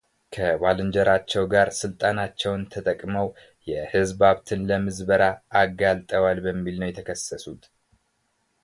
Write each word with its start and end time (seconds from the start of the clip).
ከባለእንጀራቸው 0.35 1.43
ጋር 1.51 1.67
ሥልጣናቸውን 1.79 2.63
ተጠቅመው 2.73 3.27
የሕዝብ 3.69 4.21
ሃብትን 4.29 4.65
ለምዝበራ 4.71 5.23
አጋልጠዋል 5.61 6.39
በሚል 6.47 6.77
ነው 6.83 6.89
የተከሰሱት። 6.91 7.63